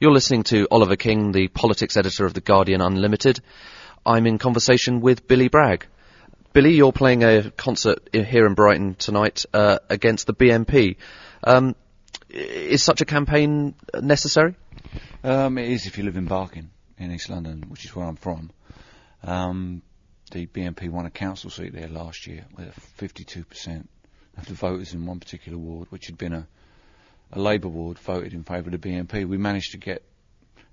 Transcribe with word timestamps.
You're 0.00 0.12
listening 0.12 0.44
to 0.44 0.68
Oliver 0.70 0.94
King, 0.94 1.32
the 1.32 1.48
politics 1.48 1.96
editor 1.96 2.24
of 2.24 2.32
The 2.32 2.40
Guardian 2.40 2.80
Unlimited. 2.80 3.40
I'm 4.06 4.28
in 4.28 4.38
conversation 4.38 5.00
with 5.00 5.26
Billy 5.26 5.48
Bragg. 5.48 5.86
Billy, 6.52 6.74
you're 6.74 6.92
playing 6.92 7.24
a 7.24 7.50
concert 7.50 8.08
here 8.12 8.46
in 8.46 8.54
Brighton 8.54 8.94
tonight 8.94 9.44
uh, 9.52 9.80
against 9.90 10.28
the 10.28 10.34
BNP. 10.34 10.98
Um, 11.42 11.74
is 12.28 12.80
such 12.80 13.00
a 13.00 13.04
campaign 13.04 13.74
necessary? 14.00 14.54
Um, 15.24 15.58
it 15.58 15.68
is 15.68 15.86
if 15.86 15.98
you 15.98 16.04
live 16.04 16.16
in 16.16 16.26
Barking, 16.26 16.70
in 16.96 17.10
East 17.10 17.28
London, 17.28 17.64
which 17.66 17.84
is 17.84 17.96
where 17.96 18.06
I'm 18.06 18.14
from. 18.14 18.52
Um, 19.24 19.82
the 20.30 20.46
BNP 20.46 20.90
won 20.90 21.06
a 21.06 21.10
council 21.10 21.50
seat 21.50 21.72
there 21.72 21.88
last 21.88 22.28
year 22.28 22.44
with 22.56 22.72
52% 22.98 23.84
of 24.36 24.46
the 24.46 24.54
voters 24.54 24.94
in 24.94 25.06
one 25.06 25.18
particular 25.18 25.58
ward, 25.58 25.88
which 25.90 26.06
had 26.06 26.16
been 26.16 26.34
a 26.34 26.46
a 27.32 27.38
Labour 27.38 27.68
ward 27.68 27.98
voted 27.98 28.32
in 28.32 28.44
favour 28.44 28.70
of 28.70 28.80
the 28.80 28.88
BNP. 28.88 29.26
We 29.26 29.36
managed 29.36 29.72
to 29.72 29.78
get 29.78 30.02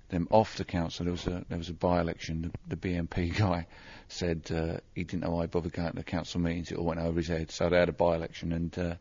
them 0.08 0.28
off 0.30 0.56
the 0.56 0.64
council. 0.64 1.04
There 1.04 1.12
was 1.12 1.26
a 1.26 1.44
there 1.48 1.58
was 1.58 1.68
a 1.68 1.74
by-election. 1.74 2.52
The, 2.68 2.76
the 2.76 2.88
BNP 2.88 3.36
guy 3.38 3.66
said 4.08 4.50
uh, 4.54 4.78
he 4.94 5.04
didn't 5.04 5.22
know 5.22 5.30
why 5.30 5.42
he 5.42 5.46
bothered 5.48 5.72
going 5.72 5.90
to 5.90 5.96
the 5.96 6.04
council 6.04 6.40
meetings. 6.40 6.70
It 6.70 6.78
all 6.78 6.84
went 6.84 7.00
over 7.00 7.18
his 7.18 7.28
head. 7.28 7.50
So 7.50 7.68
they 7.68 7.78
had 7.78 7.88
a 7.88 7.92
by-election, 7.92 8.52
and, 8.52 8.78
uh, 8.78 8.94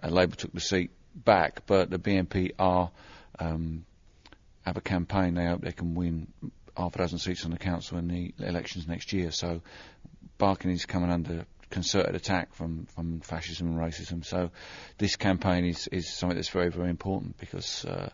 and 0.00 0.12
Labour 0.12 0.36
took 0.36 0.52
the 0.52 0.60
seat 0.60 0.90
back. 1.14 1.66
But 1.66 1.90
the 1.90 1.98
BNP 1.98 2.52
are 2.58 2.90
um, 3.38 3.84
have 4.64 4.76
a 4.76 4.82
campaign. 4.82 5.34
They 5.34 5.46
hope 5.46 5.62
they 5.62 5.72
can 5.72 5.94
win 5.94 6.28
half 6.76 6.94
a 6.94 6.98
dozen 6.98 7.18
seats 7.18 7.44
on 7.44 7.50
the 7.50 7.58
council 7.58 7.98
in 7.98 8.08
the 8.08 8.34
elections 8.38 8.86
next 8.86 9.12
year. 9.12 9.30
So 9.30 9.62
Barking 10.38 10.70
is 10.70 10.86
coming 10.86 11.10
under 11.10 11.46
concerted 11.72 12.14
attack 12.14 12.54
from, 12.54 12.86
from 12.94 13.20
fascism 13.20 13.66
and 13.66 13.78
racism. 13.78 14.24
So 14.24 14.50
this 14.98 15.16
campaign 15.16 15.64
is, 15.64 15.88
is 15.88 16.08
something 16.08 16.36
that's 16.36 16.50
very, 16.50 16.70
very 16.70 16.90
important 16.90 17.38
because, 17.38 17.84
uh, 17.84 18.10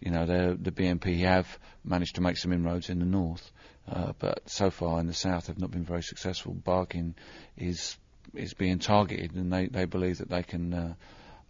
you 0.00 0.10
know, 0.10 0.26
the 0.26 0.72
BNP 0.72 1.20
have 1.20 1.46
managed 1.84 2.16
to 2.16 2.20
make 2.22 2.36
some 2.36 2.52
inroads 2.52 2.90
in 2.90 2.98
the 2.98 3.04
north, 3.04 3.52
uh, 3.88 4.12
but 4.18 4.48
so 4.50 4.70
far 4.70 4.98
in 4.98 5.06
the 5.06 5.14
south 5.14 5.46
have 5.46 5.58
not 5.58 5.70
been 5.70 5.84
very 5.84 6.02
successful. 6.02 6.52
Barking 6.54 7.14
is 7.56 7.96
is 8.34 8.54
being 8.54 8.78
targeted, 8.78 9.34
and 9.34 9.52
they, 9.52 9.66
they 9.66 9.84
believe 9.84 10.18
that 10.18 10.30
they 10.30 10.42
can 10.42 10.72
uh, 10.72 10.94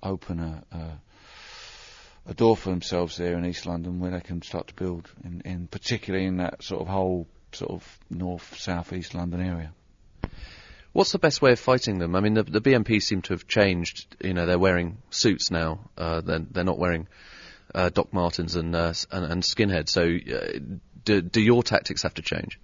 open 0.02 0.40
a, 0.40 0.64
a, 0.76 2.30
a 2.30 2.34
door 2.34 2.56
for 2.56 2.70
themselves 2.70 3.16
there 3.16 3.36
in 3.38 3.44
East 3.44 3.66
London 3.66 4.00
where 4.00 4.10
they 4.10 4.20
can 4.20 4.42
start 4.42 4.68
to 4.68 4.74
build, 4.74 5.08
in, 5.22 5.42
in 5.44 5.66
particularly 5.68 6.26
in 6.26 6.38
that 6.38 6.62
sort 6.64 6.80
of 6.82 6.88
whole 6.88 7.28
sort 7.52 7.70
of 7.70 7.98
north, 8.10 8.58
south, 8.58 8.92
east 8.92 9.14
London 9.14 9.40
area. 9.40 9.72
What's 10.92 11.12
the 11.12 11.18
best 11.18 11.40
way 11.40 11.52
of 11.52 11.60
fighting 11.60 11.98
them? 11.98 12.14
I 12.14 12.20
mean, 12.20 12.34
the, 12.34 12.42
the 12.42 12.60
BNP 12.60 13.00
seem 13.02 13.22
to 13.22 13.32
have 13.32 13.46
changed. 13.46 14.14
You 14.22 14.34
know, 14.34 14.46
they're 14.46 14.58
wearing 14.58 14.98
suits 15.10 15.50
now. 15.50 15.90
Uh, 15.96 16.20
they're, 16.20 16.44
they're 16.50 16.64
not 16.64 16.78
wearing 16.78 17.08
uh, 17.74 17.88
Doc 17.88 18.12
Martens 18.12 18.56
and, 18.56 18.74
uh, 18.76 18.92
and, 19.10 19.24
and 19.24 19.42
skinhead. 19.42 19.88
So, 19.88 20.02
uh, 20.02 20.58
do, 21.04 21.22
do 21.22 21.40
your 21.40 21.62
tactics 21.62 22.02
have 22.02 22.14
to 22.14 22.22
change? 22.22 22.60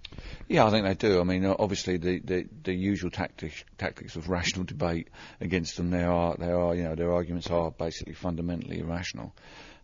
Yeah, 0.47 0.65
I 0.65 0.69
think 0.69 0.85
they 0.85 0.93
do. 0.93 1.19
I 1.19 1.23
mean, 1.23 1.45
obviously 1.45 1.97
the, 1.97 2.19
the, 2.19 2.47
the 2.63 2.73
usual 2.73 3.11
tactics 3.11 3.63
tactics 3.77 4.15
of 4.15 4.29
rational 4.29 4.65
debate 4.65 5.09
against 5.41 5.77
them. 5.77 5.89
There 5.89 6.11
are 6.11 6.35
there 6.37 6.57
are 6.57 6.73
you 6.73 6.83
know 6.83 6.95
their 6.95 7.13
arguments 7.13 7.49
are 7.49 7.71
basically 7.71 8.13
fundamentally 8.13 8.79
irrational. 8.79 9.33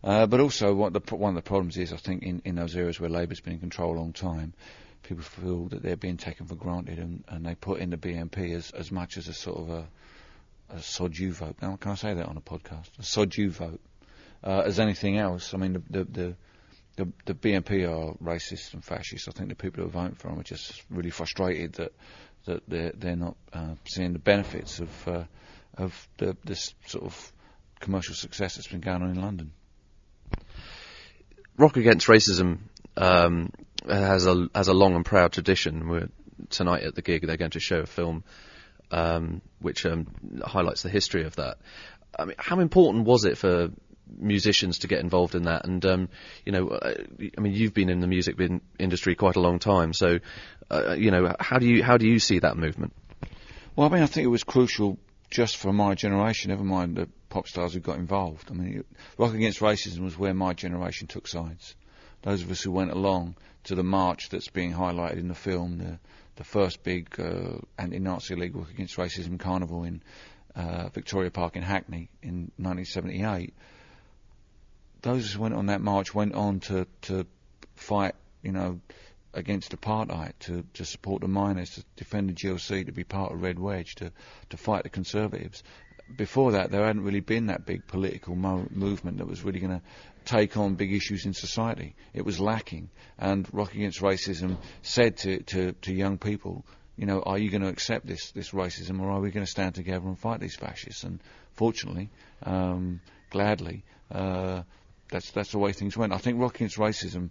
Uh, 0.04 0.28
but 0.28 0.40
also, 0.40 0.73
what 0.73 0.94
the, 0.94 1.16
one 1.16 1.30
of 1.30 1.36
the 1.36 1.48
problems 1.48 1.78
is, 1.78 1.92
I 1.92 1.98
think, 1.98 2.22
in, 2.22 2.42
in 2.46 2.56
those 2.56 2.76
areas 2.76 3.00
where 3.00 3.10
Labour's 3.10 3.40
been 3.40 3.54
in 3.54 3.60
control 3.60 3.96
a 3.96 3.98
long 3.98 4.14
time, 4.14 4.54
people 5.08 5.23
feel 5.23 5.66
that 5.70 5.81
they're 5.81 5.95
being 5.95 6.17
taken 6.17 6.45
for 6.45 6.56
granted, 6.56 7.00
and, 7.00 7.23
and 7.28 7.45
they 7.45 7.56
put 7.56 7.80
in 7.80 7.89
the 7.89 7.98
BNP 7.98 8.56
as, 8.56 8.72
as 8.72 8.92
much 8.92 9.17
as 9.17 9.28
a 9.28 9.34
sort 9.34 9.58
of 9.59 9.70
a, 9.70 9.88
a 10.70 10.81
sod 10.81 11.17
you 11.17 11.31
vote. 11.31 11.56
Now, 11.61 11.75
can 11.78 11.92
I 11.92 11.95
say 11.95 12.14
that 12.14 12.25
on 12.25 12.38
a 12.38 12.42
podcast? 12.42 12.89
A 13.00 13.03
sod 13.03 13.36
you 13.36 13.50
vote. 13.50 13.80
Uh, 14.44 14.61
as 14.66 14.80
anything 14.80 15.17
else, 15.17 15.53
I 15.53 15.58
mean, 15.58 15.73
the, 15.73 15.81
the, 15.89 16.03
the 16.06 16.36
the, 16.98 17.11
the 17.26 17.33
BNP 17.33 17.89
are 17.89 18.14
racist 18.23 18.73
and 18.73 18.83
fascist. 18.83 19.28
I 19.28 19.31
think 19.31 19.50
the 19.50 19.56
people 19.56 19.83
who 19.83 19.89
are 19.89 19.92
voting 19.92 20.16
for 20.16 20.30
them 20.30 20.39
are 20.39 20.44
just 20.44 20.81
really 20.89 21.09
frustrated 21.09 21.73
that 21.73 21.92
that 22.45 22.64
they're 22.67 22.93
they're 22.95 23.16
not 23.16 23.36
uh, 23.54 23.76
seeing 23.86 24.14
the 24.14 24.20
benefits 24.20 24.80
of 24.80 25.08
uh, 25.08 25.23
of 25.77 26.08
the, 26.17 26.37
this 26.45 26.73
sort 26.86 27.04
of 27.04 27.33
commercial 27.80 28.16
success 28.16 28.55
that's 28.55 28.67
been 28.67 28.80
going 28.80 29.02
on 29.02 29.10
in 29.10 29.22
London. 29.22 29.52
Rock 31.58 31.77
Against 31.77 32.08
Racism 32.08 32.60
um, 32.98 33.52
has 33.88 34.26
a 34.26 34.50
has 34.54 34.68
a 34.68 34.73
long 34.73 34.96
and 34.96 35.06
proud 35.06 35.34
tradition. 35.34 35.88
We're 35.88 36.10
tonight 36.50 36.84
at 36.84 36.96
the 36.96 37.02
gig. 37.02 37.26
They're 37.26 37.38
going 37.38 37.52
to 37.52 37.60
show 37.60 37.80
a 37.80 37.86
film 37.86 38.23
um, 38.92 39.42
which 39.60 39.86
um, 39.86 40.08
highlights 40.44 40.84
the 40.84 40.90
history 40.90 41.23
of 41.26 41.36
that. 41.38 41.58
I 42.18 42.26
mean, 42.26 42.36
how 42.38 42.60
important 42.60 43.06
was 43.06 43.26
it 43.26 43.38
for 43.38 43.70
musicians 44.18 44.80
to 44.80 44.88
get 44.88 45.00
involved 45.00 45.36
in 45.36 45.44
that? 45.44 45.66
And 45.66 45.86
um, 45.86 46.10
you 46.46 46.52
know, 46.52 46.70
uh, 46.70 46.94
I 47.38 47.42
mean, 47.42 47.54
you've 47.54 47.73
been 47.73 47.90
in 47.90 48.00
the 48.00 48.08
music 48.08 48.38
industry 48.80 49.16
quite 49.16 49.36
a 49.36 49.42
long 49.42 49.60
time, 49.60 49.94
so 49.94 50.20
uh, 50.72 50.96
you 50.98 51.12
know, 51.12 51.36
how 51.40 51.60
do 51.60 51.67
you 51.67 51.84
how 51.84 51.98
do 51.98 52.08
you 52.08 52.20
see 52.20 52.40
that 52.40 52.58
movement? 52.58 52.94
Well, 53.76 53.88
I 53.88 53.92
mean, 53.92 54.04
I 54.04 54.08
think 54.08 54.23
it 54.23 54.30
was 54.30 54.44
crucial 54.44 54.98
just 55.30 55.58
for 55.58 55.73
my 55.73 55.96
generation. 55.96 56.50
Never 56.50 56.64
mind 56.64 56.96
the 56.96 57.10
pop 57.30 57.48
stars 57.48 57.73
who 57.73 57.82
got 57.82 57.98
involved. 57.98 58.50
I 58.50 58.54
mean, 58.54 58.84
Rock 59.17 59.34
Against 59.34 59.60
Racism 59.60 60.00
was 60.00 60.17
where 60.17 60.34
my 60.34 60.54
generation 60.54 61.08
took 61.08 61.28
sides 61.28 61.76
those 62.26 62.42
of 62.42 62.52
us 62.52 62.62
who 62.62 62.72
went 62.72 62.92
along 62.92 63.36
to 63.65 63.76
the 63.76 63.83
march 63.83 64.30
that's 64.30 64.49
being 64.49 64.73
highlighted 64.73 65.17
in 65.17 65.27
the 65.27 65.36
film, 65.36 65.77
the, 65.77 65.99
the 66.37 66.43
first 66.43 66.83
big 66.83 67.20
uh, 67.20 67.58
anti-Nazi 67.77 68.36
League 68.36 68.55
Rock 68.55 68.70
Against 68.70 68.95
Racism 68.95 69.39
carnival 69.39 69.83
in 69.83 70.02
uh, 70.55 70.89
Victoria 70.89 71.31
Park 71.31 71.55
in 71.55 71.64
Hackney 71.64 72.09
in 72.21 72.52
1978, 72.58 73.54
those 75.02 75.33
who 75.33 75.42
went 75.42 75.54
on 75.54 75.67
that 75.67 75.81
march 75.81 76.15
went 76.15 76.33
on 76.33 76.59
to, 76.61 76.87
to 77.04 77.27
fight, 77.75 78.15
you 78.42 78.52
know, 78.52 78.80
against 79.33 79.75
apartheid, 79.75 80.31
to, 80.39 80.64
to 80.73 80.86
support 80.86 81.21
the 81.21 81.27
miners, 81.27 81.71
to 81.71 81.83
defend 81.98 82.30
the 82.30 82.33
GLC, 82.33 82.86
to 82.86 82.92
be 82.92 83.04
part 83.04 83.33
of 83.33 83.42
Red 83.42 83.59
Wedge, 83.59 83.95
to, 83.95 84.11
to 84.49 84.58
fight 84.58 84.83
the 84.83 84.89
Conservatives. 84.89 85.61
Before 86.16 86.52
that, 86.52 86.71
there 86.71 86.86
hadn't 86.86 87.04
really 87.04 87.20
been 87.20 87.48
that 87.48 87.66
big 87.66 87.88
political 87.88 88.36
mo- 88.36 88.67
movement 88.70 89.17
that 89.17 89.27
was 89.27 89.43
really 89.43 89.60
going 89.60 89.80
to 89.80 89.82
take 90.26 90.58
on 90.58 90.76
big 90.76 90.93
issues 90.93 91.26
in 91.26 91.33
society. 91.33 91.95
It 92.14 92.26
was 92.26 92.39
lacking. 92.39 92.89
And 93.17 93.48
Rock 93.54 93.73
Against 93.73 94.02
Racism 94.02 94.58
said 94.82 95.17
to, 95.17 95.42
to, 95.43 95.71
to 95.73 95.93
young 95.93 96.17
people, 96.17 96.66
you 96.95 97.05
know, 97.05 97.21
are 97.21 97.38
you 97.38 97.49
going 97.49 97.61
to 97.61 97.70
accept 97.70 98.05
this, 98.05 98.32
this 98.32 98.52
racism 98.52 99.02
or 99.02 99.11
are 99.11 99.20
we 99.20 99.32
going 99.32 99.45
to 99.45 99.52
stand 99.52 99.76
together 99.76 100.08
and 100.08 100.17
fight 100.17 100.39
these 100.39 100.55
fascists? 100.55 101.04
And 101.04 101.20
fortunately, 101.54 102.10
um, 102.43 103.02
gladly, 103.30 103.83
uh, 104.11 104.61
that's, 105.10 105.32
that's 105.32 105.52
the 105.52 105.60
way 105.60 105.73
things 105.73 105.98
went. 105.98 106.14
I 106.14 106.17
think 106.17 106.39
Rock 106.39 106.55
Against 106.55 106.77
Racism 106.77 107.30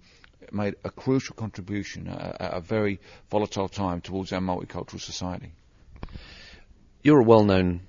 made 0.53 0.75
a 0.85 0.91
crucial 0.91 1.35
contribution 1.35 2.09
at, 2.09 2.41
at 2.41 2.55
a 2.55 2.61
very 2.61 3.01
volatile 3.31 3.69
time 3.69 4.01
towards 4.01 4.33
our 4.33 4.41
multicultural 4.41 5.01
society. 5.01 5.53
You're 7.03 7.21
a 7.21 7.25
well-known 7.25 7.81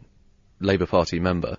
Labour 0.60 0.86
Party 0.86 1.20
member. 1.20 1.58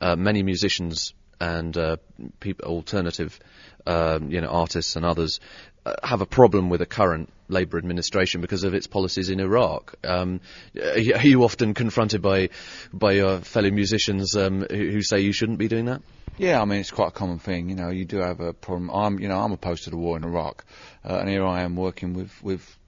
Uh, 0.00 0.16
many 0.16 0.42
musicians 0.42 1.14
and 1.40 1.76
uh, 1.76 1.96
people, 2.40 2.68
alternative, 2.68 3.38
um, 3.86 4.30
you 4.30 4.40
know, 4.40 4.48
artists 4.48 4.96
and 4.96 5.04
others 5.04 5.40
uh, 5.84 5.94
have 6.04 6.20
a 6.20 6.26
problem 6.26 6.70
with 6.70 6.78
the 6.78 6.86
current 6.86 7.32
Labour 7.48 7.78
administration 7.78 8.40
because 8.40 8.62
of 8.62 8.74
its 8.74 8.86
policies 8.86 9.28
in 9.28 9.40
Iraq. 9.40 9.94
Um, 10.04 10.40
are 10.80 11.26
you 11.26 11.42
often 11.42 11.74
confronted 11.74 12.22
by 12.22 12.50
by 12.92 13.12
your 13.12 13.40
fellow 13.40 13.70
musicians 13.70 14.36
um, 14.36 14.64
who, 14.70 14.90
who, 14.90 15.02
say 15.02 15.20
you 15.20 15.32
shouldn't 15.32 15.58
be 15.58 15.68
doing 15.68 15.86
that? 15.86 16.02
Yeah, 16.38 16.62
I 16.62 16.64
mean 16.64 16.78
it's 16.78 16.92
quite 16.92 17.08
a 17.08 17.12
common 17.12 17.40
thing. 17.40 17.68
You 17.68 17.74
know, 17.74 17.90
you 17.90 18.04
do 18.04 18.18
have 18.18 18.40
a 18.40 18.52
problem. 18.52 18.90
I'm, 18.90 19.18
you 19.18 19.28
know, 19.28 19.38
I'm 19.38 19.52
opposed 19.52 19.84
to 19.84 19.90
the 19.90 19.96
war 19.96 20.16
in 20.16 20.24
Iraq, 20.24 20.64
uh, 21.04 21.16
and 21.16 21.28
here 21.28 21.44
I 21.44 21.62
am 21.62 21.74
working 21.74 22.14
with 22.14 22.32
with 22.42 22.78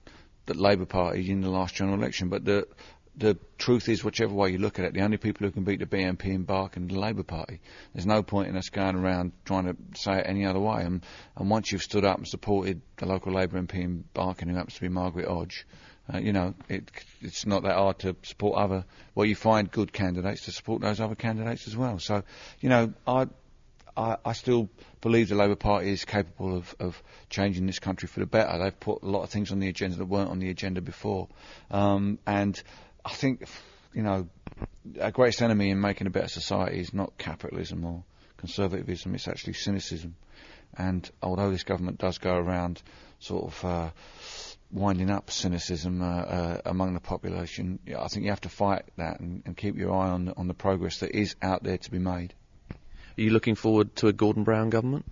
the 0.45 0.53
Labour 0.53 0.85
Party 0.85 1.29
in 1.29 1.41
the 1.41 1.49
last 1.49 1.75
general 1.75 1.97
election. 1.97 2.29
But 2.29 2.45
the 2.45 2.67
the 3.17 3.37
truth 3.57 3.87
is, 3.87 4.03
whichever 4.03 4.33
way 4.33 4.51
you 4.51 4.57
look 4.57 4.79
at 4.79 4.85
it, 4.85 4.93
the 4.93 5.01
only 5.01 5.17
people 5.17 5.47
who 5.47 5.51
can 5.51 5.63
beat 5.63 5.79
the 5.79 5.85
BNP 5.85 6.25
and 6.33 6.45
Barking 6.45 6.87
the 6.87 6.99
Labour 6.99 7.23
Party. 7.23 7.61
There's 7.93 8.05
no 8.05 8.23
point 8.23 8.49
in 8.49 8.57
us 8.57 8.69
going 8.69 8.95
around 8.95 9.31
trying 9.45 9.65
to 9.65 9.75
say 9.99 10.19
it 10.19 10.25
any 10.27 10.45
other 10.45 10.59
way. 10.59 10.83
And, 10.83 11.03
and 11.37 11.49
once 11.49 11.71
you've 11.71 11.83
stood 11.83 12.05
up 12.05 12.17
and 12.17 12.27
supported 12.27 12.81
the 12.97 13.05
local 13.05 13.33
Labour 13.33 13.61
MP 13.61 13.75
in 13.75 14.03
Barking, 14.13 14.49
who 14.49 14.55
happens 14.55 14.75
to 14.75 14.81
be 14.81 14.89
Margaret 14.89 15.27
Hodge, 15.27 15.65
uh, 16.13 16.19
you 16.19 16.33
know, 16.33 16.53
it, 16.69 16.91
it's 17.21 17.45
not 17.45 17.63
that 17.63 17.75
hard 17.75 17.99
to 17.99 18.15
support 18.23 18.57
other. 18.57 18.85
Well, 19.15 19.25
you 19.25 19.35
find 19.35 19.71
good 19.71 19.91
candidates 19.91 20.45
to 20.45 20.51
support 20.51 20.81
those 20.81 20.99
other 20.99 21.15
candidates 21.15 21.67
as 21.67 21.75
well. 21.75 21.99
So, 21.99 22.23
you 22.59 22.69
know, 22.69 22.93
I, 23.07 23.27
I, 23.97 24.17
I 24.23 24.33
still 24.33 24.69
believe 25.01 25.29
the 25.29 25.35
Labour 25.35 25.55
Party 25.55 25.89
is 25.89 26.05
capable 26.05 26.57
of, 26.57 26.75
of 26.79 27.01
changing 27.29 27.65
this 27.65 27.79
country 27.79 28.07
for 28.07 28.19
the 28.19 28.25
better. 28.25 28.59
They've 28.59 28.79
put 28.79 29.01
a 29.01 29.07
lot 29.07 29.23
of 29.23 29.29
things 29.29 29.51
on 29.51 29.59
the 29.59 29.69
agenda 29.69 29.97
that 29.97 30.05
weren't 30.05 30.29
on 30.29 30.39
the 30.39 30.49
agenda 30.49 30.81
before, 30.81 31.27
um, 31.71 32.19
and 32.27 32.61
I 33.05 33.13
think, 33.13 33.47
you 33.93 34.01
know, 34.01 34.27
our 34.99 35.11
greatest 35.11 35.41
enemy 35.41 35.69
in 35.69 35.79
making 35.79 36.07
a 36.07 36.09
better 36.09 36.27
society 36.27 36.79
is 36.79 36.93
not 36.93 37.17
capitalism 37.17 37.85
or 37.85 38.03
conservatism, 38.37 39.13
it's 39.13 39.27
actually 39.27 39.53
cynicism. 39.53 40.15
And 40.77 41.09
although 41.21 41.51
this 41.51 41.63
government 41.63 41.99
does 41.99 42.17
go 42.17 42.35
around 42.35 42.81
sort 43.19 43.45
of 43.45 43.65
uh, 43.65 43.89
winding 44.71 45.11
up 45.11 45.29
cynicism 45.29 46.01
uh, 46.01 46.05
uh, 46.05 46.61
among 46.65 46.95
the 46.95 46.99
population, 46.99 47.79
I 47.87 48.07
think 48.07 48.23
you 48.23 48.31
have 48.31 48.41
to 48.41 48.49
fight 48.49 48.83
that 48.97 49.19
and, 49.19 49.43
and 49.45 49.55
keep 49.55 49.77
your 49.77 49.93
eye 49.93 50.09
on, 50.09 50.33
on 50.35 50.47
the 50.47 50.53
progress 50.55 50.99
that 50.99 51.11
is 51.11 51.35
out 51.41 51.63
there 51.63 51.77
to 51.77 51.91
be 51.91 51.99
made. 51.99 52.33
Are 52.71 53.21
you 53.21 53.29
looking 53.29 53.55
forward 53.55 53.95
to 53.97 54.07
a 54.07 54.13
Gordon 54.13 54.43
Brown 54.43 54.69
government? 54.69 55.05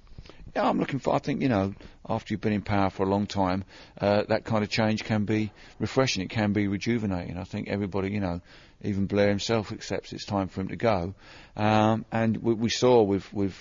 yeah, 0.55 0.67
I'm 0.69 0.79
looking 0.79 0.99
for. 0.99 1.15
I 1.15 1.19
think 1.19 1.41
you 1.41 1.49
know, 1.49 1.73
after 2.07 2.33
you've 2.33 2.41
been 2.41 2.53
in 2.53 2.61
power 2.61 2.89
for 2.89 3.03
a 3.03 3.09
long 3.09 3.27
time, 3.27 3.63
uh, 3.99 4.23
that 4.27 4.43
kind 4.43 4.63
of 4.63 4.69
change 4.69 5.03
can 5.03 5.25
be 5.25 5.51
refreshing. 5.79 6.23
It 6.23 6.29
can 6.29 6.53
be 6.53 6.67
rejuvenating. 6.67 7.37
I 7.37 7.43
think 7.43 7.69
everybody, 7.69 8.11
you 8.11 8.19
know, 8.19 8.41
even 8.81 9.05
Blair 9.05 9.29
himself 9.29 9.71
accepts 9.71 10.11
it's 10.11 10.25
time 10.25 10.47
for 10.47 10.61
him 10.61 10.67
to 10.67 10.75
go. 10.75 11.15
Um, 11.55 12.05
and 12.11 12.37
we, 12.37 12.53
we 12.53 12.69
saw 12.69 13.01
with 13.03 13.31
with 13.33 13.55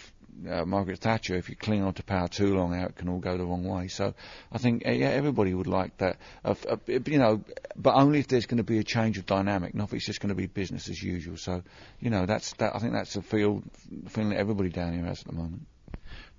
uh, 0.49 0.65
Margaret 0.65 0.99
Thatcher, 0.99 1.37
if 1.37 1.49
you 1.49 1.57
cling 1.57 1.83
on 1.83 1.95
to 1.95 2.03
power 2.03 2.29
too 2.29 2.55
long, 2.55 2.73
how 2.73 2.87
it 2.87 2.97
can 2.97 3.09
all 3.09 3.19
go 3.19 3.37
the 3.37 3.45
wrong 3.45 3.65
way. 3.65 3.89
So 3.89 4.15
I 4.51 4.59
think 4.59 4.87
uh, 4.87 4.91
yeah, 4.91 5.09
everybody 5.09 5.55
would 5.55 5.67
like 5.67 5.97
that. 5.99 6.17
Uh, 6.45 6.55
you 6.87 7.19
know, 7.19 7.45
but 7.77 7.95
only 7.95 8.19
if 8.19 8.29
there's 8.29 8.47
going 8.47 8.59
to 8.59 8.65
be 8.65 8.79
a 8.79 8.85
change 8.85 9.19
of 9.19 9.27
dynamic, 9.27 9.75
not 9.75 9.89
if 9.89 9.95
it's 9.95 10.07
just 10.07 10.21
going 10.21 10.31
to 10.31 10.35
be 10.35 10.47
business 10.47 10.89
as 10.89 11.03
usual. 11.03 11.37
So 11.37 11.63
you 12.01 12.11
know, 12.11 12.27
that's 12.27 12.53
that. 12.55 12.75
I 12.75 12.79
think 12.79 12.93
that's 12.93 13.17
a 13.17 13.23
feel 13.23 13.63
feeling 14.09 14.31
that 14.31 14.39
everybody 14.39 14.71
down 14.71 14.95
here 14.95 15.05
has 15.05 15.21
at 15.21 15.27
the 15.27 15.35
moment. 15.35 15.67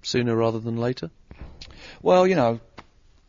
Sooner 0.02 0.36
rather 0.36 0.60
than 0.60 0.78
later. 0.78 1.12
Well, 2.02 2.28
you 2.28 2.36
know, 2.36 2.60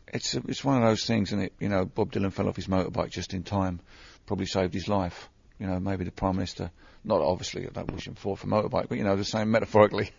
it's 0.07 0.33
it's 0.33 0.63
one 0.63 0.81
of 0.81 0.87
those 0.87 1.05
things, 1.05 1.31
and 1.31 1.43
it 1.43 1.53
you 1.59 1.69
know, 1.69 1.85
Bob 1.85 2.11
Dylan 2.11 2.33
fell 2.33 2.47
off 2.47 2.55
his 2.55 2.67
motorbike 2.67 3.11
just 3.11 3.33
in 3.33 3.43
time, 3.43 3.79
probably 4.25 4.45
saved 4.45 4.73
his 4.73 4.87
life. 4.87 5.29
You 5.59 5.67
know, 5.67 5.79
maybe 5.79 6.03
the 6.03 6.11
Prime 6.11 6.35
Minister, 6.35 6.71
not 7.03 7.21
obviously, 7.21 7.65
I 7.65 7.69
don't 7.69 7.91
wish 7.91 8.07
him 8.07 8.15
for 8.15 8.35
for 8.35 8.47
motorbike, 8.47 8.89
but 8.89 8.97
you 8.97 9.03
know, 9.03 9.15
the 9.15 9.23
same 9.23 9.51
metaphorically, 9.51 10.11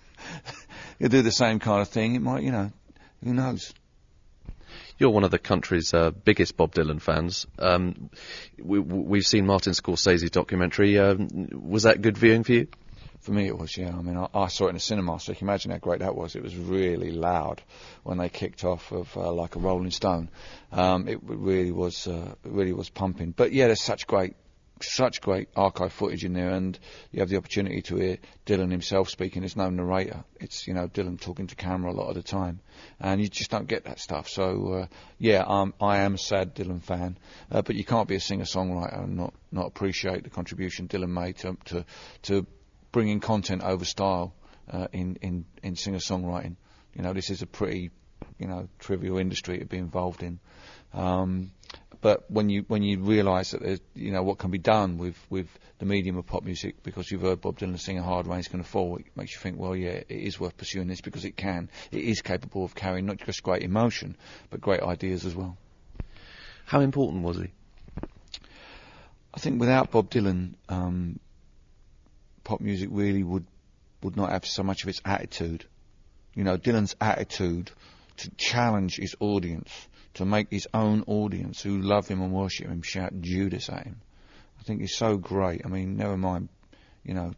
you 0.98 1.08
do 1.08 1.22
the 1.22 1.32
same 1.32 1.58
kind 1.58 1.82
of 1.82 1.88
thing. 1.88 2.14
It 2.14 2.22
might, 2.22 2.42
you 2.42 2.52
know, 2.52 2.72
who 3.22 3.34
knows. 3.34 3.72
You're 4.98 5.10
one 5.10 5.24
of 5.24 5.30
the 5.30 5.38
country's 5.38 5.92
uh, 5.92 6.10
biggest 6.10 6.56
Bob 6.56 6.74
Dylan 6.74 7.00
fans. 7.00 7.46
Um, 7.58 8.10
we, 8.58 9.18
have 9.18 9.26
seen 9.26 9.46
Martin 9.46 9.74
Scorsese's 9.74 10.30
documentary. 10.30 10.98
Um, 10.98 11.48
was 11.52 11.82
that 11.82 12.00
good 12.00 12.16
viewing 12.16 12.44
for 12.44 12.52
you? 12.52 12.68
For 13.26 13.32
me, 13.32 13.48
it 13.48 13.58
was, 13.58 13.76
yeah. 13.76 13.88
I 13.88 14.02
mean, 14.02 14.16
I, 14.16 14.28
I, 14.32 14.46
saw 14.46 14.66
it 14.66 14.68
in 14.68 14.74
the 14.76 14.80
cinema, 14.80 15.18
so 15.18 15.32
you 15.32 15.36
can 15.36 15.48
imagine 15.48 15.72
how 15.72 15.78
great 15.78 15.98
that 15.98 16.14
was. 16.14 16.36
It 16.36 16.44
was 16.44 16.54
really 16.54 17.10
loud 17.10 17.60
when 18.04 18.18
they 18.18 18.28
kicked 18.28 18.62
off 18.62 18.92
of 18.92 19.16
uh, 19.16 19.32
like 19.32 19.56
a 19.56 19.58
Rolling 19.58 19.90
Stone. 19.90 20.30
Um, 20.70 21.08
it 21.08 21.18
really 21.24 21.72
was, 21.72 22.06
uh, 22.06 22.36
really 22.44 22.72
was 22.72 22.88
pumping. 22.88 23.32
But 23.32 23.50
yeah, 23.50 23.66
there's 23.66 23.82
such 23.82 24.06
great 24.06 24.36
such 24.80 25.22
great 25.22 25.48
archive 25.56 25.92
footage 25.92 26.24
in 26.24 26.34
there, 26.34 26.50
and 26.50 26.78
you 27.10 27.18
have 27.18 27.28
the 27.28 27.36
opportunity 27.36 27.82
to 27.82 27.96
hear 27.96 28.18
Dylan 28.44 28.70
himself 28.70 29.08
speaking. 29.08 29.40
There's 29.40 29.56
no 29.56 29.70
narrator. 29.70 30.22
It's 30.38 30.68
you 30.68 30.74
know 30.74 30.86
Dylan 30.86 31.20
talking 31.20 31.48
to 31.48 31.56
camera 31.56 31.90
a 31.90 31.94
lot 31.94 32.08
of 32.08 32.14
the 32.14 32.22
time, 32.22 32.60
and 33.00 33.20
you 33.20 33.28
just 33.28 33.50
don't 33.50 33.66
get 33.66 33.86
that 33.86 33.98
stuff. 33.98 34.28
So 34.28 34.72
uh, 34.72 34.86
yeah, 35.18 35.42
um, 35.46 35.74
I 35.80 35.98
am 36.02 36.14
a 36.14 36.18
sad 36.18 36.54
Dylan 36.54 36.82
fan, 36.82 37.18
uh, 37.50 37.62
but 37.62 37.74
you 37.74 37.84
can't 37.84 38.06
be 38.06 38.16
a 38.16 38.20
singer-songwriter 38.20 39.02
and 39.02 39.16
not 39.16 39.34
not 39.50 39.66
appreciate 39.66 40.22
the 40.22 40.30
contribution 40.30 40.86
Dylan 40.86 41.08
made 41.08 41.38
to 41.38 41.56
to, 41.66 41.84
to 42.22 42.46
bringing 42.96 43.20
content 43.20 43.62
over 43.62 43.84
style 43.84 44.32
uh, 44.72 44.86
in 44.90 45.16
in 45.20 45.44
in 45.62 45.76
singer-songwriting. 45.76 46.56
You 46.94 47.02
know, 47.02 47.12
this 47.12 47.28
is 47.28 47.42
a 47.42 47.46
pretty 47.46 47.90
you 48.38 48.46
know 48.46 48.68
trivial 48.78 49.18
industry 49.18 49.58
to 49.58 49.66
be 49.66 49.76
involved 49.76 50.22
in. 50.22 50.38
Um, 50.94 51.50
but 52.00 52.30
when 52.30 52.48
you 52.48 52.64
when 52.68 52.82
you 52.82 53.00
realise 53.00 53.50
that 53.50 53.60
there's 53.60 53.80
you 53.94 54.12
know 54.12 54.22
what 54.22 54.38
can 54.38 54.50
be 54.50 54.56
done 54.56 54.96
with 54.96 55.14
with 55.28 55.46
the 55.78 55.84
medium 55.84 56.16
of 56.16 56.24
pop 56.24 56.42
music 56.42 56.82
because 56.82 57.10
you've 57.10 57.20
heard 57.20 57.42
Bob 57.42 57.58
Dylan 57.58 57.78
sing 57.78 57.98
a 57.98 58.02
hard 58.02 58.26
rain's 58.26 58.48
going 58.48 58.64
to 58.64 58.70
fall, 58.70 58.96
it 58.96 59.14
makes 59.14 59.34
you 59.34 59.40
think, 59.40 59.58
well, 59.58 59.76
yeah, 59.76 60.00
it 60.08 60.08
is 60.08 60.40
worth 60.40 60.56
pursuing 60.56 60.88
this 60.88 61.02
because 61.02 61.26
it 61.26 61.36
can, 61.36 61.68
it 61.92 62.00
is 62.00 62.22
capable 62.22 62.64
of 62.64 62.74
carrying 62.74 63.04
not 63.04 63.18
just 63.18 63.42
great 63.42 63.62
emotion 63.62 64.16
but 64.48 64.62
great 64.62 64.80
ideas 64.80 65.26
as 65.26 65.34
well. 65.36 65.58
How 66.64 66.80
important 66.80 67.24
was 67.24 67.36
he? 67.36 67.52
I 69.34 69.38
think 69.38 69.60
without 69.60 69.90
Bob 69.90 70.08
Dylan, 70.08 70.54
um, 70.70 71.20
pop 72.46 72.60
music 72.60 72.88
really 72.92 73.24
would 73.24 73.44
would 74.02 74.16
not 74.16 74.30
have 74.30 74.46
so 74.46 74.62
much 74.62 74.84
of 74.84 74.88
its 74.88 75.02
attitude. 75.04 75.64
You 76.34 76.44
know, 76.44 76.56
Dylan's 76.56 76.94
attitude 77.00 77.72
to 78.18 78.30
challenge 78.36 78.96
his 78.96 79.16
audience 79.18 79.70
to 80.14 80.24
make 80.24 80.48
his 80.50 80.68
own 80.72 81.02
audience 81.08 81.60
who 81.60 81.80
love 81.80 82.06
him 82.06 82.22
and 82.22 82.32
worship 82.32 82.68
him 82.68 82.82
shout 82.82 83.20
Judas 83.20 83.68
at 83.68 83.84
him. 83.84 84.00
I 84.60 84.62
think 84.62 84.80
he's 84.80 84.94
so 84.94 85.16
great. 85.16 85.62
I 85.64 85.68
mean, 85.68 85.96
never 85.96 86.16
mind, 86.16 86.48
you 87.04 87.14
know, 87.14 87.32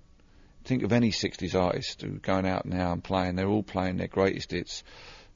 think 0.64 0.82
of 0.82 0.92
any 0.92 1.10
60s 1.10 1.54
artist 1.54 2.02
who 2.02 2.16
are 2.16 2.20
going 2.20 2.46
out 2.46 2.66
now 2.66 2.92
and 2.92 3.02
playing, 3.02 3.36
they're 3.36 3.48
all 3.48 3.62
playing 3.62 3.96
their 3.96 4.08
greatest 4.08 4.50
hits, 4.50 4.84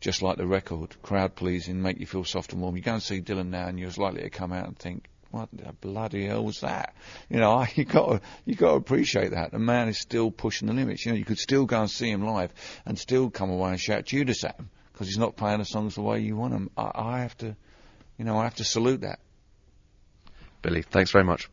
just 0.00 0.20
like 0.20 0.36
the 0.36 0.46
record, 0.46 1.00
crowd 1.02 1.34
pleasing, 1.34 1.80
make 1.80 1.98
you 1.98 2.06
feel 2.06 2.24
soft 2.24 2.52
and 2.52 2.60
warm. 2.60 2.76
You 2.76 2.82
go 2.82 2.94
and 2.94 3.02
see 3.02 3.22
Dylan 3.22 3.48
now 3.48 3.69
and 3.69 3.78
you're 3.78 3.88
as 3.88 3.98
likely 3.98 4.22
to 4.22 4.30
come 4.30 4.52
out 4.52 4.66
and 4.66 4.78
think, 4.78 5.08
what 5.32 5.49
the 5.52 5.73
bloody 5.81 6.26
hell 6.26 6.44
was 6.44 6.61
that? 6.61 6.94
You 7.29 7.38
know, 7.38 7.67
you 7.75 7.84
got 7.84 8.06
to 8.08 8.20
you 8.44 8.55
got 8.55 8.70
to 8.70 8.76
appreciate 8.76 9.32
that. 9.32 9.50
The 9.50 9.58
man 9.58 9.88
is 9.88 9.99
still 9.99 10.31
pushing 10.31 10.69
the 10.69 10.75
limits. 10.75 11.05
You 11.05 11.12
know, 11.12 11.19
you 11.19 11.25
could 11.25 11.38
still 11.38 11.67
go 11.67 11.81
and 11.81 11.90
see 11.90 12.11
him 12.11 12.25
live 12.25 12.52
and 12.87 12.99
still 12.99 13.31
come 13.31 13.50
away 13.50 13.70
and 13.70 13.81
shout 13.81 14.05
Judas 14.05 14.44
at 14.44 14.56
him 14.56 14.70
because 14.93 15.08
he's 15.08 15.19
not 15.19 15.37
playing 15.37 15.58
the 15.58 15.64
songs 15.64 15.94
the 15.94 16.02
way 16.02 16.20
you 16.20 16.37
want 16.37 16.52
them. 16.52 16.70
I, 16.76 16.90
I 16.94 17.20
have 17.20 17.37
to, 17.38 17.56
you 18.19 18.25
know, 18.25 18.38
I 18.38 18.44
have 18.44 18.56
to 18.56 18.64
salute 18.64 19.00
that. 19.00 19.19
Billy, 20.61 20.82
thanks 20.82 21.11
very 21.11 21.25
much. 21.25 21.49